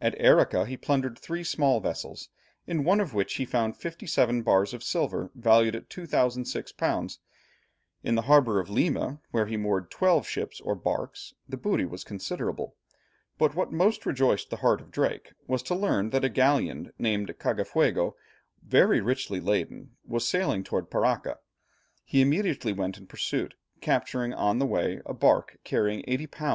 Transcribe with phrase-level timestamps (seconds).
[0.00, 2.30] At Arica he plundered three small vessels,
[2.66, 7.18] in one of which he found fifty seven bars of silver valued at 2006_l._
[8.02, 12.02] In the harbour of Lima, where were moored twelve ships or barks, the booty was
[12.02, 12.74] considerable.
[13.38, 17.28] But what most rejoiced the heart of Drake was to learn that a galleon named
[17.28, 18.16] the Cagafuego,
[18.64, 21.36] very richly laden, was sailing towards Paraca.
[22.04, 26.50] He immediately went in pursuit, capturing on the way a bark carrying 80 lbs.